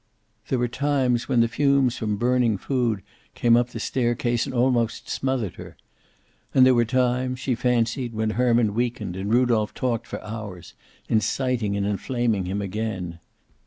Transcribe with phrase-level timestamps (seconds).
[0.47, 3.03] There were times when the fumes from burning food
[3.35, 5.77] came up the staircase and almost smothered her.
[6.55, 10.73] And there were times, she fancied, when Herman weakened and Rudolph talked for hours,
[11.07, 13.19] inciting and inflaming him again.